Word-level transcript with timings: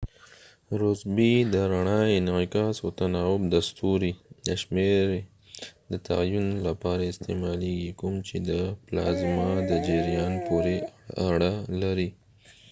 د 1.51 1.53
رڼا 1.71 2.01
انعکاس 2.19 2.75
او 2.83 2.89
تناوب 2.99 3.41
د 3.49 3.55
ستوري 3.67 4.11
د 4.15 4.19
rossby 4.19 4.59
شمیرې 4.61 5.21
د 5.91 5.93
تعین 6.07 6.47
لپاره 6.67 7.03
استعمالیږي 7.11 7.91
کوم 7.99 8.15
چې 8.27 8.37
د 8.49 8.51
پلازما 8.85 9.49
د 9.69 9.71
جریان 9.87 10.33
پورې 10.47 10.75
اړه 11.29 11.53
لري 11.81 12.09